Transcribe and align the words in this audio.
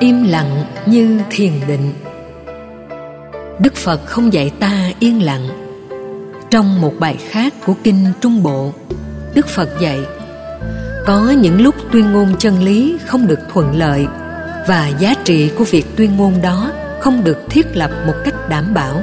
im 0.00 0.24
lặng 0.24 0.64
như 0.86 1.20
thiền 1.30 1.52
định. 1.68 1.92
Đức 3.58 3.74
phật 3.74 4.06
không 4.06 4.32
dạy 4.32 4.50
ta 4.60 4.90
yên 4.98 5.22
lặng. 5.22 5.48
Trong 6.50 6.80
một 6.80 6.92
bài 6.98 7.16
khác 7.28 7.54
của 7.66 7.74
kinh 7.84 8.06
trung 8.20 8.42
bộ, 8.42 8.72
đức 9.34 9.48
phật 9.48 9.68
dạy, 9.80 10.00
có 11.06 11.30
những 11.40 11.60
lúc 11.60 11.74
tuyên 11.92 12.12
ngôn 12.12 12.36
chân 12.38 12.62
lý 12.62 12.96
không 13.06 13.26
được 13.26 13.38
thuận 13.52 13.78
lợi 13.78 14.06
và 14.68 14.90
giá 14.98 15.14
trị 15.24 15.50
của 15.58 15.64
việc 15.64 15.86
tuyên 15.96 16.16
ngôn 16.16 16.42
đó 16.42 16.72
không 17.00 17.24
được 17.24 17.38
thiết 17.50 17.76
lập 17.76 17.90
một 18.06 18.14
cách 18.24 18.34
đảm 18.48 18.74
bảo. 18.74 19.02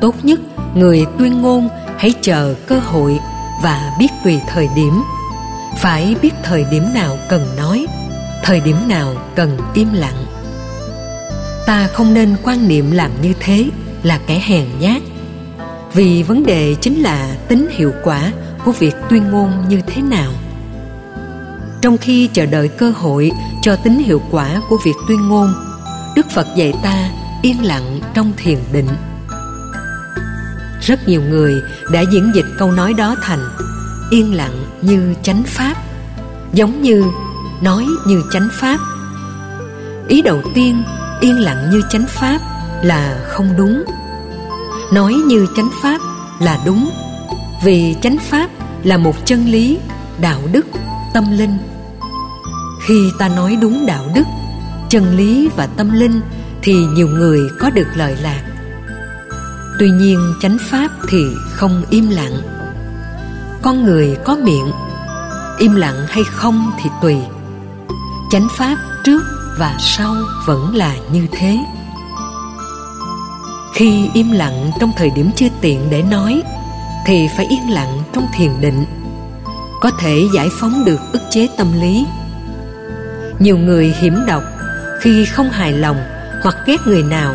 Tốt 0.00 0.14
nhất, 0.22 0.40
người 0.74 1.06
tuyên 1.18 1.42
ngôn 1.42 1.68
hãy 1.98 2.14
chờ 2.20 2.54
cơ 2.66 2.78
hội 2.78 3.18
và 3.62 3.96
biết 3.98 4.08
tùy 4.24 4.40
thời 4.48 4.68
điểm. 4.76 5.02
Phải 5.78 6.16
biết 6.22 6.34
thời 6.42 6.64
điểm 6.70 6.84
nào 6.94 7.18
cần 7.28 7.56
nói 7.56 7.86
thời 8.42 8.60
điểm 8.60 8.76
nào 8.88 9.14
cần 9.36 9.58
im 9.74 9.88
lặng? 9.92 10.26
Ta 11.66 11.88
không 11.92 12.14
nên 12.14 12.36
quan 12.42 12.68
niệm 12.68 12.90
làm 12.90 13.10
như 13.22 13.32
thế 13.40 13.70
là 14.02 14.20
kẻ 14.26 14.42
hèn 14.46 14.66
nhát. 14.80 15.02
Vì 15.94 16.22
vấn 16.22 16.46
đề 16.46 16.74
chính 16.80 17.02
là 17.02 17.36
tính 17.48 17.68
hiệu 17.70 17.92
quả 18.04 18.32
của 18.64 18.72
việc 18.72 18.94
tuyên 19.10 19.30
ngôn 19.30 19.50
như 19.68 19.80
thế 19.86 20.02
nào. 20.02 20.32
Trong 21.82 21.98
khi 21.98 22.28
chờ 22.32 22.46
đợi 22.46 22.68
cơ 22.68 22.90
hội 22.90 23.30
cho 23.62 23.76
tính 23.76 23.98
hiệu 23.98 24.22
quả 24.30 24.60
của 24.68 24.78
việc 24.84 24.94
tuyên 25.08 25.28
ngôn, 25.28 25.54
đức 26.16 26.26
phật 26.30 26.46
dạy 26.56 26.74
ta 26.82 27.10
yên 27.42 27.64
lặng 27.64 28.00
trong 28.14 28.32
thiền 28.36 28.58
định. 28.72 28.88
Rất 30.80 31.08
nhiều 31.08 31.22
người 31.22 31.54
đã 31.92 32.00
diễn 32.12 32.32
dịch 32.34 32.46
câu 32.58 32.72
nói 32.72 32.94
đó 32.94 33.16
thành 33.22 33.48
yên 34.10 34.34
lặng 34.34 34.64
như 34.82 35.14
chánh 35.22 35.42
pháp, 35.46 35.74
giống 36.52 36.82
như 36.82 37.04
nói 37.62 37.86
như 38.06 38.22
chánh 38.30 38.48
pháp. 38.52 38.78
Ý 40.08 40.22
đầu 40.22 40.42
tiên 40.54 40.82
yên 41.20 41.40
lặng 41.40 41.70
như 41.70 41.82
chánh 41.90 42.06
pháp 42.08 42.38
là 42.82 43.24
không 43.28 43.56
đúng. 43.56 43.84
Nói 44.92 45.14
như 45.14 45.46
chánh 45.56 45.70
pháp 45.82 45.98
là 46.40 46.58
đúng, 46.66 46.90
vì 47.64 47.96
chánh 48.02 48.16
pháp 48.30 48.50
là 48.84 48.96
một 48.96 49.14
chân 49.24 49.46
lý, 49.46 49.78
đạo 50.20 50.40
đức, 50.52 50.66
tâm 51.14 51.24
linh. 51.38 51.58
Khi 52.86 53.10
ta 53.18 53.28
nói 53.28 53.58
đúng 53.60 53.86
đạo 53.86 54.04
đức, 54.14 54.24
chân 54.88 55.16
lý 55.16 55.48
và 55.56 55.66
tâm 55.66 55.92
linh 55.92 56.20
thì 56.62 56.74
nhiều 56.74 57.08
người 57.08 57.40
có 57.60 57.70
được 57.70 57.86
lợi 57.94 58.16
lạc. 58.22 58.42
Tuy 59.78 59.90
nhiên 59.90 60.34
chánh 60.40 60.58
pháp 60.70 60.88
thì 61.08 61.26
không 61.52 61.82
im 61.90 62.10
lặng. 62.10 62.40
Con 63.62 63.84
người 63.84 64.16
có 64.24 64.36
miệng, 64.36 64.72
im 65.58 65.74
lặng 65.74 66.06
hay 66.08 66.24
không 66.24 66.72
thì 66.82 66.90
tùy 67.02 67.16
chánh 68.30 68.48
pháp 68.56 68.76
trước 69.04 69.22
và 69.58 69.76
sau 69.78 70.14
vẫn 70.46 70.76
là 70.76 70.94
như 71.12 71.26
thế. 71.32 71.58
Khi 73.74 74.10
im 74.14 74.32
lặng 74.32 74.70
trong 74.80 74.92
thời 74.96 75.10
điểm 75.10 75.30
chưa 75.36 75.48
tiện 75.60 75.90
để 75.90 76.02
nói, 76.02 76.42
thì 77.06 77.28
phải 77.36 77.46
yên 77.46 77.70
lặng 77.70 78.02
trong 78.12 78.26
thiền 78.36 78.50
định, 78.60 78.84
có 79.80 79.90
thể 80.00 80.28
giải 80.34 80.48
phóng 80.60 80.84
được 80.84 81.00
ức 81.12 81.22
chế 81.30 81.48
tâm 81.56 81.80
lý. 81.80 82.06
Nhiều 83.38 83.58
người 83.58 83.94
hiểm 84.00 84.18
độc 84.26 84.42
khi 85.00 85.24
không 85.24 85.50
hài 85.50 85.72
lòng 85.72 85.96
hoặc 86.42 86.56
ghét 86.66 86.76
người 86.86 87.02
nào, 87.02 87.34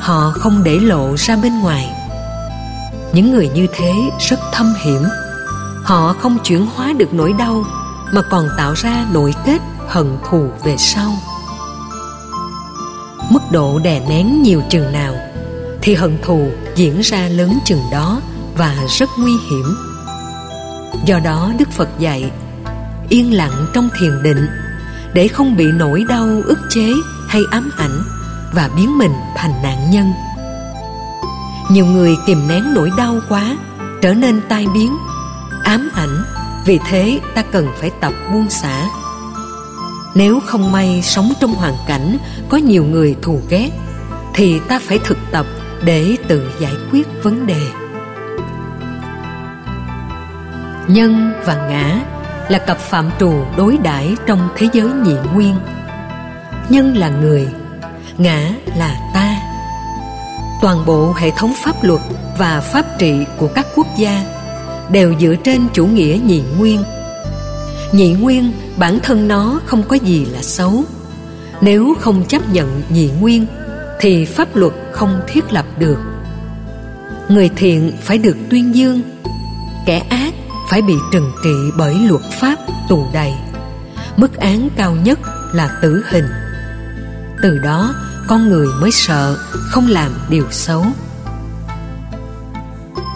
họ 0.00 0.32
không 0.34 0.64
để 0.64 0.78
lộ 0.80 1.16
ra 1.16 1.36
bên 1.36 1.60
ngoài. 1.60 1.92
Những 3.12 3.32
người 3.32 3.48
như 3.48 3.66
thế 3.72 3.92
rất 4.18 4.40
thâm 4.52 4.74
hiểm. 4.84 5.02
Họ 5.84 6.12
không 6.12 6.38
chuyển 6.44 6.66
hóa 6.74 6.92
được 6.92 7.14
nỗi 7.14 7.32
đau 7.38 7.64
mà 8.12 8.22
còn 8.30 8.48
tạo 8.56 8.72
ra 8.76 9.06
nội 9.12 9.34
kết 9.46 9.58
hận 9.88 10.18
thù 10.30 10.48
về 10.64 10.76
sau. 10.76 11.12
Mức 13.30 13.40
độ 13.50 13.78
đè 13.78 14.00
nén 14.08 14.42
nhiều 14.42 14.62
chừng 14.70 14.92
nào, 14.92 15.14
thì 15.82 15.94
hận 15.94 16.18
thù 16.22 16.50
diễn 16.74 17.00
ra 17.00 17.28
lớn 17.28 17.58
chừng 17.64 17.82
đó 17.92 18.20
và 18.56 18.74
rất 18.98 19.10
nguy 19.18 19.32
hiểm. 19.50 19.76
Do 21.04 21.18
đó, 21.18 21.52
đức 21.58 21.70
phật 21.70 21.88
dạy, 21.98 22.30
yên 23.08 23.34
lặng 23.34 23.66
trong 23.74 23.88
thiền 24.00 24.22
định, 24.22 24.46
để 25.14 25.28
không 25.28 25.56
bị 25.56 25.66
nỗi 25.72 26.04
đau 26.08 26.28
ức 26.44 26.58
chế 26.70 26.92
hay 27.28 27.42
ám 27.50 27.70
ảnh 27.76 28.02
và 28.52 28.70
biến 28.76 28.98
mình 28.98 29.12
thành 29.36 29.62
nạn 29.62 29.90
nhân. 29.90 30.12
Nhiều 31.70 31.86
người 31.86 32.16
kìm 32.26 32.48
nén 32.48 32.74
nỗi 32.74 32.90
đau 32.96 33.20
quá, 33.28 33.56
trở 34.02 34.14
nên 34.14 34.40
tai 34.48 34.66
biến, 34.74 34.96
ám 35.64 35.88
ảnh, 35.94 36.24
vì 36.66 36.78
thế 36.88 37.20
ta 37.34 37.42
cần 37.42 37.68
phải 37.80 37.90
tập 38.00 38.12
buông 38.32 38.50
xả 38.50 38.88
nếu 40.16 40.40
không 40.40 40.72
may 40.72 41.02
sống 41.02 41.32
trong 41.40 41.54
hoàn 41.54 41.74
cảnh 41.86 42.18
có 42.48 42.56
nhiều 42.56 42.84
người 42.84 43.16
thù 43.22 43.40
ghét, 43.48 43.70
thì 44.34 44.58
ta 44.68 44.80
phải 44.82 44.98
thực 44.98 45.18
tập 45.30 45.46
để 45.84 46.16
tự 46.28 46.50
giải 46.60 46.72
quyết 46.92 47.06
vấn 47.22 47.46
đề. 47.46 47.60
Nhân 50.88 51.32
và 51.44 51.54
ngã 51.68 52.00
là 52.48 52.58
cặp 52.58 52.78
phạm 52.78 53.10
trù 53.20 53.32
đối 53.56 53.76
đãi 53.76 54.16
trong 54.26 54.48
thế 54.56 54.68
giới 54.72 54.88
nhị 54.88 55.14
nguyên. 55.34 55.54
Nhân 56.68 56.96
là 56.96 57.08
người, 57.08 57.48
ngã 58.18 58.50
là 58.76 58.96
ta. 59.14 59.36
Toàn 60.62 60.86
bộ 60.86 61.12
hệ 61.12 61.30
thống 61.30 61.52
pháp 61.64 61.84
luật 61.84 62.00
và 62.38 62.60
pháp 62.60 62.84
trị 62.98 63.24
của 63.38 63.48
các 63.48 63.66
quốc 63.74 63.86
gia 63.96 64.24
đều 64.90 65.14
dựa 65.20 65.34
trên 65.44 65.60
chủ 65.72 65.86
nghĩa 65.86 66.18
nhị 66.26 66.42
nguyên 66.58 66.82
nhị 67.92 68.12
nguyên, 68.12 68.52
bản 68.76 68.98
thân 69.02 69.28
nó 69.28 69.60
không 69.66 69.82
có 69.82 69.96
gì 69.96 70.24
là 70.24 70.42
xấu. 70.42 70.84
Nếu 71.60 71.94
không 72.00 72.24
chấp 72.28 72.52
nhận 72.52 72.82
nhị 72.88 73.10
nguyên, 73.20 73.46
thì 74.00 74.24
pháp 74.24 74.56
luật 74.56 74.72
không 74.92 75.20
thiết 75.26 75.52
lập 75.52 75.66
được. 75.78 75.98
Người 77.28 77.50
thiện 77.56 77.92
phải 78.02 78.18
được 78.18 78.36
tuyên 78.50 78.74
dương, 78.74 79.02
kẻ 79.86 79.98
ác 79.98 80.34
phải 80.70 80.82
bị 80.82 80.94
trừng 81.12 81.32
trị 81.44 81.54
bởi 81.76 81.94
luật 81.94 82.22
pháp 82.40 82.56
tù 82.88 83.06
đầy. 83.12 83.32
Mức 84.16 84.36
án 84.36 84.68
cao 84.76 84.96
nhất 85.04 85.18
là 85.52 85.78
tử 85.82 86.02
hình. 86.08 86.26
Từ 87.42 87.58
đó, 87.58 87.94
con 88.28 88.48
người 88.48 88.66
mới 88.80 88.90
sợ 88.90 89.36
không 89.70 89.88
làm 89.88 90.12
điều 90.30 90.46
xấu. 90.50 90.86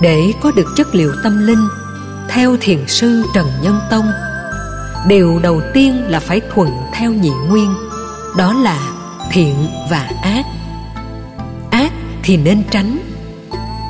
Để 0.03 0.33
có 0.43 0.51
được 0.51 0.67
chất 0.77 0.95
liệu 0.95 1.13
tâm 1.23 1.47
linh, 1.47 1.69
theo 2.29 2.57
thiền 2.61 2.89
sư 2.89 3.23
trần 3.35 3.47
nhân 3.63 3.81
tông 3.91 4.07
điều 5.07 5.39
đầu 5.39 5.63
tiên 5.75 6.05
là 6.09 6.21
phải 6.21 6.41
thuận 6.55 6.71
theo 6.93 7.13
nhị 7.13 7.31
nguyên, 7.49 7.75
đó 8.37 8.53
là 8.53 8.79
thiện 9.31 9.69
và 9.91 10.11
ác. 10.23 10.47
Ác 11.71 11.93
thì 12.23 12.37
nên 12.37 12.63
tránh, 12.71 12.99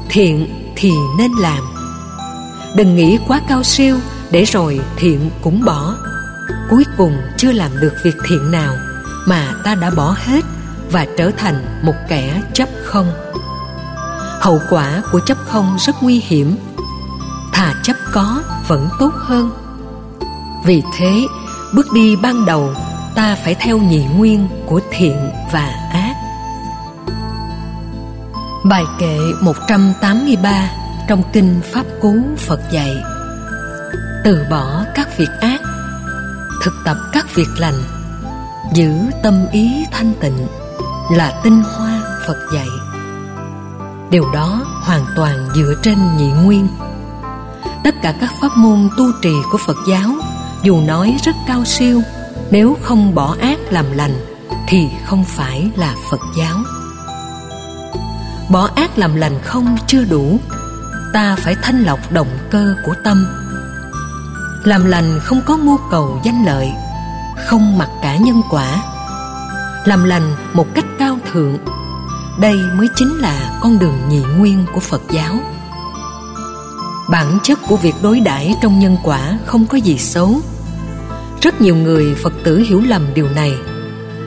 thiện 0.09 0.47
thì 0.77 0.93
nên 1.19 1.31
làm. 1.41 1.65
Đừng 2.77 2.97
nghĩ 2.97 3.19
quá 3.29 3.41
cao 3.49 3.63
siêu, 3.63 3.97
để 4.31 4.45
rồi 4.45 4.81
thiện 4.97 5.31
cũng 5.43 5.65
bỏ. 5.65 5.95
Cuối 6.71 6.85
cùng 6.97 7.17
chưa 7.37 7.53
làm 7.53 7.71
được 7.81 7.93
việc 8.05 8.17
thiện 8.29 8.51
nào 8.51 8.75
mà 9.27 9.55
ta 9.65 9.75
đã 9.75 9.91
bỏ 9.91 10.17
hết 10.19 10.45
và 10.93 11.07
trở 11.19 11.31
thành 11.37 11.81
một 11.83 11.95
kẻ 12.09 12.43
chấp 12.55 12.69
không. 12.85 13.13
Hậu 14.41 14.61
quả 14.71 15.03
của 15.13 15.21
chấp 15.21 15.39
không 15.47 15.77
rất 15.87 16.03
nguy 16.03 16.23
hiểm. 16.27 16.57
Thà 17.53 17.75
chấp 17.83 17.97
có 18.13 18.43
vẫn 18.69 18.89
tốt 18.99 19.13
hơn 19.15 19.51
vì 20.65 20.83
thế, 20.99 21.27
bước 21.73 21.93
đi 21.93 22.17
ban 22.17 22.45
đầu, 22.45 22.75
ta 23.15 23.37
phải 23.45 23.55
theo 23.55 23.79
nhị 23.79 24.05
nguyên 24.17 24.49
của 24.67 24.81
thiện 24.91 25.31
và 25.53 25.89
ác. 25.93 26.15
Bài 28.65 28.85
kệ 28.99 29.19
183 29.41 30.71
trong 31.09 31.23
Kinh 31.33 31.61
Pháp 31.73 31.87
Cú 32.01 32.15
Phật 32.37 32.61
dạy, 32.73 32.97
Từ 34.25 34.45
bỏ 34.51 34.85
các 34.95 35.19
việc 35.19 35.31
ác, 35.41 35.61
Thực 36.65 36.75
tập 36.85 36.97
các 37.13 37.35
việc 37.35 37.49
lành, 37.59 37.83
Giữ 38.75 38.93
tâm 39.23 39.47
ý 39.53 39.85
thanh 39.93 40.13
tịnh 40.21 40.47
Là 41.11 41.41
tinh 41.43 41.63
hoa 41.63 42.03
Phật 42.27 42.37
dạy. 42.55 42.69
Điều 44.11 44.33
đó 44.33 44.65
hoàn 44.83 45.07
toàn 45.17 45.49
dựa 45.55 45.75
trên 45.83 45.99
nhị 46.17 46.31
nguyên. 46.45 46.69
Tất 47.85 47.95
cả 48.03 48.15
các 48.21 48.31
pháp 48.41 48.57
môn 48.57 48.89
tu 48.97 49.05
trì 49.23 49.33
của 49.53 49.59
Phật 49.67 49.77
giáo 49.89 50.11
dù 50.63 50.81
nói 50.81 51.17
rất 51.25 51.37
cao 51.47 51.65
siêu, 51.65 52.03
Nếu 52.51 52.77
không 52.83 53.15
bỏ 53.15 53.37
ác 53.41 53.59
làm 53.71 53.93
lành, 53.93 54.15
Thì 54.69 54.89
không 55.07 55.25
phải 55.25 55.71
là 55.77 55.95
Phật 56.11 56.21
giáo. 56.37 56.57
Bỏ 58.51 58.69
ác 58.75 58.99
làm 58.99 59.17
lành 59.17 59.41
không 59.43 59.77
chưa 59.87 60.05
đủ, 60.05 60.39
Ta 61.13 61.37
phải 61.37 61.57
thanh 61.63 61.83
lọc 61.83 62.13
động 62.13 62.39
cơ 62.51 62.75
của 62.87 62.95
tâm. 63.05 63.27
Làm 64.65 64.85
lành 64.85 65.21
không 65.23 65.41
có 65.47 65.57
mưu 65.57 65.79
cầu 65.91 66.21
danh 66.25 66.45
lợi, 66.47 66.73
Không 67.47 67.79
mặc 67.79 67.89
cả 68.03 68.17
nhân 68.17 68.43
quả. 68.51 68.83
Làm 69.85 70.05
lành 70.05 70.37
một 70.53 70.67
cách 70.75 70.87
cao 70.99 71.19
thượng, 71.33 71.59
Đây 72.41 72.57
mới 72.57 72.89
chính 72.97 73.19
là 73.19 73.59
con 73.61 73.79
đường 73.79 73.99
nhị 74.09 74.23
nguyên 74.39 74.67
của 74.75 74.81
Phật 74.81 75.03
giáo. 75.11 75.35
Bản 77.11 77.39
chất 77.43 77.59
của 77.69 77.77
việc 77.77 77.95
đối 78.03 78.21
đãi 78.21 78.55
trong 78.63 78.79
nhân 78.79 78.97
quả 79.03 79.39
không 79.47 79.67
có 79.67 79.79
gì 79.79 79.99
xấu. 79.99 80.41
Rất 81.43 81.61
nhiều 81.61 81.77
người 81.77 82.15
Phật 82.15 82.33
tử 82.45 82.59
hiểu 82.69 82.83
lầm 82.87 83.07
điều 83.15 83.29
này, 83.29 83.55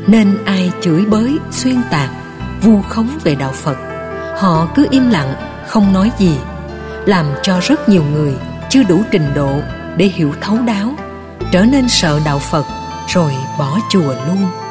nên 0.07 0.37
ai 0.45 0.71
chửi 0.81 1.05
bới, 1.05 1.37
xuyên 1.51 1.81
tạc, 1.91 2.09
vu 2.61 2.81
khống 2.89 3.09
về 3.23 3.35
đạo 3.35 3.51
phật, 3.51 3.77
họ 4.37 4.67
cứ 4.75 4.87
im 4.91 5.09
lặng, 5.09 5.33
không 5.67 5.93
nói 5.93 6.11
gì, 6.19 6.37
làm 7.05 7.25
cho 7.43 7.59
rất 7.59 7.89
nhiều 7.89 8.03
người 8.13 8.33
chưa 8.69 8.83
đủ 8.83 9.03
trình 9.11 9.33
độ 9.35 9.59
để 9.97 10.05
hiểu 10.05 10.33
thấu 10.41 10.57
đáo, 10.67 10.93
trở 11.51 11.63
nên 11.63 11.89
sợ 11.89 12.19
đạo 12.25 12.39
phật 12.39 12.65
rồi 13.07 13.33
bỏ 13.59 13.77
chùa 13.89 14.13
luôn. 14.27 14.62